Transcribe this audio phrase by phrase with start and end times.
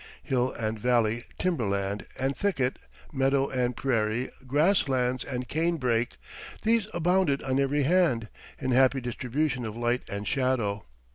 [0.23, 2.79] Hill and valley, timberland and thicket,
[3.13, 6.17] meadow and prairie, grasslands and cane brake
[6.63, 8.27] these abounded on every hand,
[8.57, 10.85] in happy distribution of light and shadow.